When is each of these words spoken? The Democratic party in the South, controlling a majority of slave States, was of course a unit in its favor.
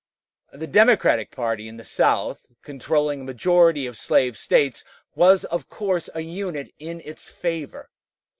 The 0.51 0.65
Democratic 0.65 1.29
party 1.29 1.67
in 1.67 1.77
the 1.77 1.83
South, 1.83 2.47
controlling 2.63 3.21
a 3.21 3.23
majority 3.23 3.85
of 3.85 3.99
slave 3.99 4.35
States, 4.35 4.83
was 5.13 5.45
of 5.45 5.69
course 5.69 6.09
a 6.15 6.21
unit 6.21 6.73
in 6.79 7.01
its 7.05 7.29
favor. 7.29 7.91